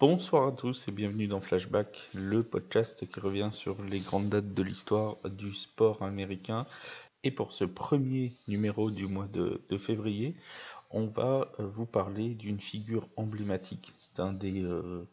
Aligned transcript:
Bonsoir 0.00 0.48
à 0.48 0.52
tous 0.52 0.88
et 0.88 0.92
bienvenue 0.92 1.26
dans 1.26 1.42
Flashback, 1.42 2.08
le 2.14 2.42
podcast 2.42 3.06
qui 3.06 3.20
revient 3.20 3.50
sur 3.52 3.82
les 3.82 4.00
grandes 4.00 4.30
dates 4.30 4.54
de 4.54 4.62
l'histoire 4.62 5.18
du 5.28 5.54
sport 5.54 6.00
américain. 6.02 6.66
Et 7.22 7.30
pour 7.30 7.52
ce 7.52 7.66
premier 7.66 8.32
numéro 8.48 8.90
du 8.90 9.06
mois 9.06 9.26
de, 9.26 9.60
février, 9.76 10.34
on 10.90 11.04
va 11.04 11.52
euh, 11.60 11.66
vous 11.66 11.84
parler 11.84 12.30
d'une 12.30 12.60
figure 12.60 13.08
emblématique 13.18 13.92
euh, 14.18 15.04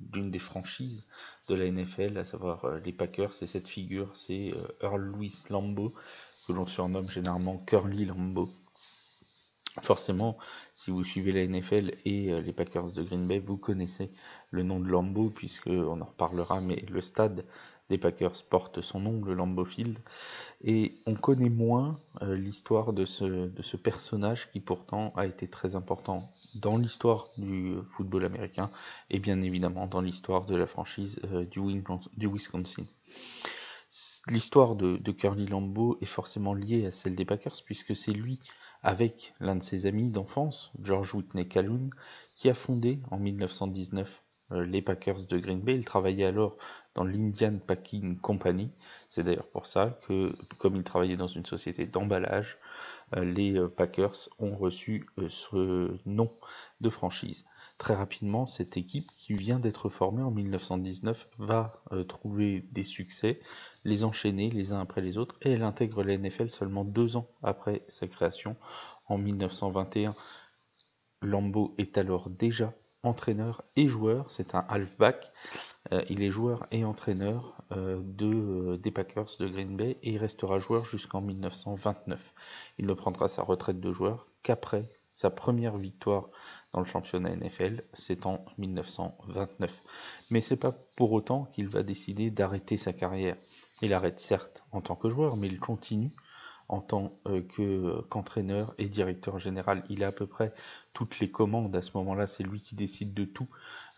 d'une 0.00 0.30
des 0.30 0.38
franchises 0.38 1.06
de 1.48 1.54
la 1.54 1.70
NFL, 1.70 2.18
à 2.18 2.26
savoir 2.26 2.66
euh, 2.66 2.78
les 2.84 2.92
Packers. 2.92 3.32
Et 3.40 3.46
cette 3.46 3.66
figure, 3.66 4.14
c'est 4.14 4.52
Earl 4.82 5.00
Louis 5.00 5.32
Lambeau, 5.48 5.94
que 6.46 6.52
l'on 6.52 6.66
surnomme 6.66 7.08
généralement 7.08 7.56
Curly 7.56 8.04
Lambeau. 8.04 8.50
Forcément, 9.82 10.36
si 10.74 10.90
vous 10.90 11.04
suivez 11.04 11.32
la 11.32 11.46
NFL 11.46 11.92
et 12.04 12.32
euh, 12.32 12.40
les 12.40 12.52
Packers 12.52 12.92
de 12.92 13.02
Green 13.02 13.26
Bay, 13.26 13.38
vous 13.38 13.56
connaissez 13.56 14.10
le 14.50 14.62
nom 14.62 14.80
de 14.80 14.88
Lambeau, 14.88 15.30
puisqu'on 15.30 16.00
en 16.00 16.04
reparlera, 16.04 16.60
mais 16.60 16.84
le 16.90 17.00
stade 17.00 17.44
des 17.88 17.98
Packers 17.98 18.42
porte 18.48 18.80
son 18.80 19.00
nom, 19.00 19.22
le 19.24 19.34
Lambeau 19.34 19.64
Field. 19.64 19.98
Et 20.62 20.92
on 21.06 21.14
connaît 21.14 21.50
moins 21.50 21.96
euh, 22.22 22.36
l'histoire 22.36 22.92
de 22.92 23.04
ce, 23.04 23.76
personnage 23.76 24.50
qui 24.50 24.60
pourtant 24.60 25.12
a 25.16 25.26
été 25.26 25.48
très 25.48 25.76
important 25.76 26.22
dans 26.60 26.76
l'histoire 26.76 27.26
du 27.36 27.74
football 27.90 28.24
américain 28.24 28.70
et 29.10 29.18
bien 29.18 29.40
évidemment 29.42 29.86
dans 29.86 30.00
l'histoire 30.00 30.46
de 30.46 30.54
la 30.54 30.66
franchise 30.66 31.20
euh, 31.32 31.44
du 31.44 32.26
Wisconsin. 32.26 32.84
L'histoire 34.26 34.76
de, 34.76 35.12
Curly 35.12 35.46
Lambeau 35.46 35.96
est 36.00 36.06
forcément 36.06 36.52
liée 36.52 36.86
à 36.86 36.90
celle 36.90 37.14
des 37.14 37.24
Packers 37.24 37.56
puisque 37.64 37.96
c'est 37.96 38.12
lui 38.12 38.40
avec 38.82 39.34
l'un 39.40 39.56
de 39.56 39.62
ses 39.62 39.86
amis 39.86 40.10
d'enfance, 40.10 40.70
George 40.82 41.14
Whitney 41.14 41.48
Calhoun, 41.48 41.90
qui 42.36 42.50
a 42.50 42.54
fondé 42.54 43.00
en 43.10 43.18
1919 43.18 44.08
euh, 44.08 44.29
les 44.50 44.82
Packers 44.82 45.26
de 45.26 45.38
Green 45.38 45.60
Bay. 45.60 45.76
Il 45.76 45.84
travaillait 45.84 46.24
alors 46.24 46.56
dans 46.94 47.04
l'Indian 47.04 47.58
Packing 47.58 48.18
Company. 48.18 48.70
C'est 49.10 49.22
d'ailleurs 49.22 49.48
pour 49.48 49.66
ça 49.66 49.98
que, 50.06 50.32
comme 50.58 50.76
il 50.76 50.82
travaillait 50.82 51.16
dans 51.16 51.28
une 51.28 51.46
société 51.46 51.86
d'emballage, 51.86 52.58
euh, 53.16 53.24
les 53.24 53.56
euh, 53.56 53.68
Packers 53.68 54.28
ont 54.38 54.56
reçu 54.56 55.06
ce 55.28 55.96
nom 56.06 56.30
de 56.80 56.90
franchise. 56.90 57.44
Très 57.78 57.94
rapidement, 57.94 58.46
cette 58.46 58.76
équipe 58.76 59.06
qui 59.18 59.32
vient 59.32 59.58
d'être 59.58 59.88
formée 59.88 60.22
en 60.22 60.30
1919 60.30 61.28
va 61.38 61.72
trouver 62.08 62.66
des 62.72 62.82
succès, 62.82 63.40
les 63.84 64.04
enchaîner 64.04 64.50
les 64.50 64.74
uns 64.74 64.80
après 64.80 65.00
les 65.00 65.16
autres, 65.16 65.36
et 65.40 65.52
elle 65.52 65.62
intègre 65.62 66.04
la 66.04 66.18
NFL 66.18 66.50
seulement 66.50 66.84
deux 66.84 67.16
ans 67.16 67.26
après 67.42 67.82
sa 67.88 68.06
création 68.06 68.56
en 69.06 69.16
1921. 69.16 70.12
Lambeau 71.22 71.74
est 71.78 71.96
alors 71.96 72.28
déjà 72.28 72.74
entraîneur 73.02 73.62
et 73.76 73.88
joueur. 73.88 74.30
C'est 74.30 74.54
un 74.54 74.64
halfback. 74.68 75.26
Euh, 75.92 76.02
il 76.10 76.22
est 76.22 76.30
joueur 76.30 76.66
et 76.70 76.84
entraîneur 76.84 77.62
euh, 77.72 78.00
de, 78.02 78.26
euh, 78.26 78.76
des 78.76 78.90
Packers 78.90 79.30
de 79.38 79.48
Green 79.48 79.76
Bay 79.76 79.96
et 80.02 80.12
il 80.12 80.18
restera 80.18 80.58
joueur 80.58 80.84
jusqu'en 80.84 81.20
1929. 81.20 82.20
Il 82.78 82.86
ne 82.86 82.92
prendra 82.92 83.28
sa 83.28 83.42
retraite 83.42 83.80
de 83.80 83.92
joueur 83.92 84.26
qu'après 84.42 84.84
sa 85.10 85.30
première 85.30 85.76
victoire 85.76 86.28
dans 86.72 86.80
le 86.80 86.86
championnat 86.86 87.34
NFL, 87.34 87.82
c'est 87.94 88.26
en 88.26 88.44
1929. 88.58 89.72
Mais 90.30 90.40
c'est 90.40 90.56
pas 90.56 90.74
pour 90.96 91.12
autant 91.12 91.46
qu'il 91.52 91.68
va 91.68 91.82
décider 91.82 92.30
d'arrêter 92.30 92.76
sa 92.76 92.92
carrière. 92.92 93.36
Il 93.82 93.92
arrête 93.92 94.20
certes 94.20 94.62
en 94.72 94.80
tant 94.80 94.94
que 94.94 95.08
joueur, 95.08 95.36
mais 95.36 95.48
il 95.48 95.58
continue 95.58 96.12
en 96.70 96.80
tant 96.80 97.10
euh, 97.26 97.42
que 97.42 98.00
qu'entraîneur 98.10 98.74
et 98.78 98.86
directeur 98.86 99.40
général. 99.40 99.82
Il 99.90 100.04
a 100.04 100.08
à 100.08 100.12
peu 100.12 100.26
près 100.26 100.54
toutes 100.94 101.18
les 101.18 101.28
commandes 101.28 101.74
à 101.74 101.82
ce 101.82 101.90
moment-là. 101.96 102.28
C'est 102.28 102.44
lui 102.44 102.62
qui 102.62 102.76
décide 102.76 103.12
de 103.12 103.24
tout 103.24 103.48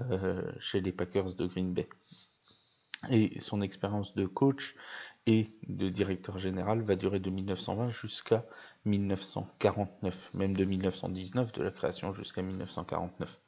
euh, 0.00 0.42
chez 0.58 0.80
les 0.80 0.90
Packers 0.90 1.34
de 1.34 1.46
Green 1.46 1.72
Bay. 1.72 1.88
Et 3.08 3.38
son 3.38 3.62
expérience 3.62 4.16
de 4.16 4.26
coach 4.26 4.74
et 5.26 5.48
de 5.68 5.88
directeur 5.88 6.40
général 6.40 6.82
va 6.82 6.96
durer 6.96 7.20
de 7.20 7.30
1920 7.30 7.90
jusqu'à 7.90 8.44
1949, 8.84 10.30
même 10.34 10.56
de 10.56 10.64
1919, 10.64 11.52
de 11.52 11.62
la 11.62 11.70
création 11.70 12.14
jusqu'à 12.14 12.42
1949. 12.42 13.40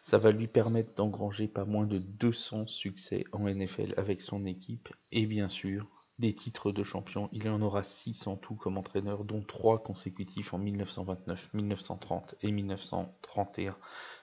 Ça 0.00 0.16
va 0.16 0.30
lui 0.32 0.46
permettre 0.46 0.94
d'engranger 0.94 1.46
pas 1.46 1.66
moins 1.66 1.86
de 1.86 1.98
200 1.98 2.68
succès 2.68 3.24
en 3.32 3.40
NFL 3.40 3.92
avec 3.98 4.22
son 4.22 4.46
équipe 4.46 4.88
et 5.12 5.26
bien 5.26 5.48
sûr 5.48 5.86
des 6.20 6.34
titres 6.34 6.70
de 6.70 6.84
champion. 6.84 7.28
Il 7.32 7.48
en 7.48 7.60
aura 7.62 7.82
6 7.82 8.26
en 8.26 8.36
tout 8.36 8.54
comme 8.54 8.76
entraîneur, 8.76 9.24
dont 9.24 9.42
3 9.42 9.82
consécutifs 9.82 10.52
en 10.52 10.58
1929, 10.58 11.54
1930 11.54 12.34
et 12.42 12.52
1931. 12.52 13.76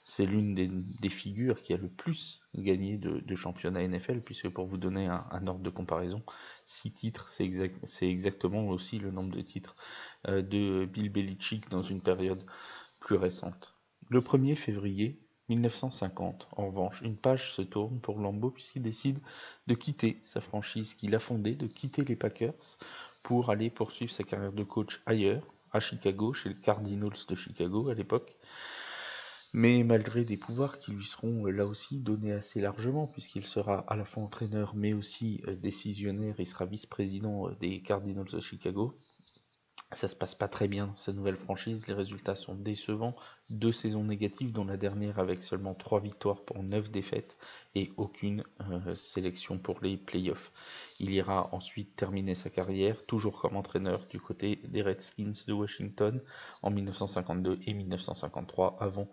C'est 0.03 0.25
l'une 0.25 0.55
des, 0.55 1.09
figures 1.09 1.63
qui 1.63 1.73
a 1.73 1.77
le 1.77 1.89
plus 1.89 2.39
gagné 2.55 2.97
de, 2.97 3.35
championnat 3.35 3.85
NFL, 3.85 4.21
puisque 4.21 4.47
pour 4.49 4.67
vous 4.67 4.77
donner 4.77 5.07
un, 5.07 5.47
ordre 5.47 5.63
de 5.63 5.69
comparaison, 5.69 6.21
6 6.65 6.93
titres, 6.93 7.29
c'est 7.29 8.07
exactement 8.07 8.67
aussi 8.69 8.99
le 8.99 9.11
nombre 9.11 9.35
de 9.35 9.41
titres 9.41 9.75
euh, 10.27 10.41
de 10.41 10.85
Bill 10.85 11.09
Belichick 11.09 11.67
dans 11.69 11.81
une 11.81 12.01
période 12.01 12.45
plus 12.99 13.15
récente. 13.15 13.75
Le 14.09 14.21
1er 14.21 14.55
février 14.55 15.26
1950, 15.49 16.47
en 16.57 16.67
revanche, 16.67 17.01
une 17.01 17.15
page 17.15 17.53
se 17.53 17.61
tourne 17.61 17.99
pour 17.99 18.19
Lambeau 18.19 18.51
puisqu'il 18.51 18.81
décide 18.81 19.19
de 19.67 19.75
quitter 19.75 20.21
sa 20.25 20.41
franchise 20.41 20.93
qu'il 20.93 21.15
a 21.15 21.19
fondée, 21.19 21.55
de 21.55 21.67
quitter 21.67 22.03
les 22.03 22.15
Packers 22.15 22.77
pour 23.23 23.49
aller 23.49 23.69
poursuivre 23.69 24.11
sa 24.11 24.23
carrière 24.23 24.51
de 24.51 24.63
coach 24.63 25.01
ailleurs, 25.05 25.43
à 25.71 25.79
Chicago, 25.79 26.33
chez 26.33 26.49
les 26.49 26.55
Cardinals 26.55 27.25
de 27.27 27.35
Chicago 27.35 27.89
à 27.89 27.93
l'époque. 27.93 28.35
Mais 29.53 29.83
malgré 29.83 30.23
des 30.23 30.37
pouvoirs 30.37 30.79
qui 30.79 30.91
lui 30.91 31.05
seront 31.05 31.45
là 31.45 31.65
aussi 31.65 31.97
donnés 31.97 32.33
assez 32.33 32.59
largement, 32.59 33.07
puisqu'il 33.07 33.45
sera 33.45 33.79
à 33.87 33.95
la 33.95 34.05
fois 34.05 34.23
entraîneur 34.23 34.75
mais 34.75 34.93
aussi 34.93 35.41
euh, 35.47 35.55
décisionnaire, 35.55 36.35
il 36.37 36.47
sera 36.47 36.65
vice-président 36.65 37.47
euh, 37.47 37.55
des 37.61 37.81
Cardinals 37.81 38.29
de 38.31 38.41
Chicago, 38.41 38.93
ça 39.93 40.09
se 40.09 40.15
passe 40.15 40.35
pas 40.35 40.49
très 40.49 40.67
bien 40.67 40.87
dans 40.87 40.95
cette 40.97 41.15
nouvelle 41.15 41.37
franchise, 41.37 41.87
les 41.87 41.93
résultats 41.93 42.35
sont 42.35 42.55
décevants, 42.55 43.15
deux 43.49 43.71
saisons 43.71 44.03
négatives 44.03 44.51
dont 44.51 44.65
la 44.65 44.75
dernière 44.75 45.17
avec 45.17 45.43
seulement 45.43 45.73
trois 45.73 46.01
victoires 46.01 46.41
pour 46.41 46.61
neuf 46.61 46.91
défaites 46.91 47.37
et 47.73 47.93
aucune 47.95 48.43
euh, 48.69 48.95
sélection 48.95 49.57
pour 49.57 49.79
les 49.81 49.95
playoffs. 49.95 50.51
Il 50.99 51.11
ira 51.11 51.49
ensuite 51.53 51.95
terminer 51.95 52.35
sa 52.35 52.49
carrière 52.49 53.05
toujours 53.05 53.39
comme 53.39 53.55
entraîneur 53.55 54.05
du 54.09 54.19
côté 54.19 54.59
des 54.65 54.81
Redskins 54.81 55.45
de 55.47 55.53
Washington 55.53 56.21
en 56.63 56.69
1952 56.69 57.59
et 57.65 57.73
1953 57.73 58.75
avant 58.81 59.07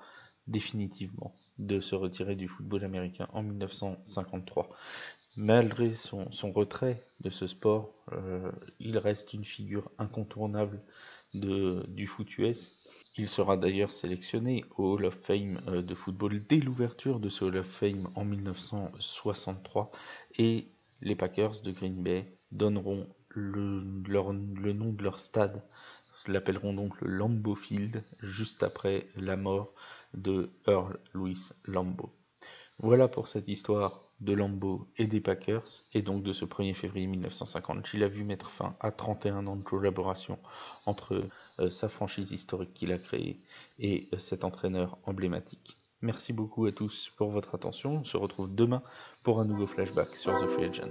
définitivement 0.47 1.35
de 1.59 1.81
se 1.81 1.95
retirer 1.95 2.37
du 2.37 2.49
football 2.49 2.85
américain 2.85 3.29
en 3.33 3.43
1953. 3.43 4.69
Malgré 5.37 5.95
son, 5.95 6.29
retrait 6.55 7.03
de 7.21 7.31
ce 7.31 7.47
sport, 7.47 7.93
euh, 8.13 8.53
il 8.79 8.99
reste 8.99 9.33
une 9.33 9.45
figure 9.45 9.91
incontournable 9.99 10.81
de, 11.35 11.85
du 11.89 12.07
foot 12.07 12.39
US. 12.39 12.79
Il 13.17 13.29
sera 13.29 13.57
d'ailleurs 13.57 13.91
sélectionné 13.91 14.65
au 14.77 14.95
Hall 14.95 15.07
of 15.07 15.15
Fame 15.23 15.61
euh, 15.69 15.83
de 15.83 15.95
football 15.95 16.43
dès 16.49 16.59
l'ouverture 16.59 17.19
de 17.19 17.29
ce 17.29 17.45
Hall 17.45 17.57
of 17.57 17.67
Fame 17.67 18.07
en 18.15 18.25
1963 18.25 19.91
et 20.39 20.69
les 21.01 21.17
Packers 21.17 21.63
de 21.63 21.73
Green 21.73 22.03
Bay 22.03 22.27
donneront 22.53 23.07
le, 23.29 23.81
le 23.81 24.73
nom 24.73 24.93
de 24.93 25.03
leur 25.03 25.19
stade, 25.19 25.63
l'appelleront 26.27 26.75
donc 26.75 27.01
le 27.01 27.09
Lambeau 27.09 27.55
Field 27.55 28.03
juste 28.23 28.63
après 28.63 29.07
la 29.17 29.37
mort 29.37 29.73
de 30.15 30.51
Earl 30.67 30.99
Louis 31.13 31.39
Lambeau. 31.65 32.11
Voilà 32.81 33.07
pour 33.07 33.29
cette 33.29 33.47
histoire 33.47 34.01
de 34.21 34.33
Lambeau 34.33 34.89
et 34.97 35.07
des 35.07 35.21
Packers, 35.21 35.65
et 35.93 36.03
donc 36.03 36.23
de 36.23 36.33
ce 36.33 36.45
1er 36.45 36.75
février 36.75 37.07
1950. 37.07 37.87
Il 37.95 38.03
a 38.03 38.09
vu 38.09 38.25
mettre 38.25 38.51
fin 38.51 38.75
à 38.81 38.91
31 38.91 39.47
ans 39.47 39.57
de 39.57 39.63
collaboration 39.63 40.39
entre 40.87 41.25
euh, 41.61 41.71
sa 41.71 41.89
franchise 41.89 42.33
historique 42.33 42.75
qu'il 42.75 42.93
a 42.93 42.99
créée 42.99 43.41
et 43.79 44.09
euh, 44.13 44.19
cet 44.19 44.45
entraîneur 44.45 44.99
emblématique. 45.05 45.77
Merci 46.03 46.33
beaucoup 46.33 46.67
à 46.67 46.73
tous 46.73 47.11
pour 47.17 47.31
votre 47.31 47.55
attention. 47.55 47.99
On 48.01 48.05
se 48.05 48.17
retrouve 48.17 48.55
demain 48.55 48.83
pour 49.23 49.41
un 49.41 49.45
nouveau 49.45 49.67
flashback 49.67 50.09
sur 50.09 50.35
The 50.35 50.49
Free 50.49 50.65
Agent. 50.65 50.91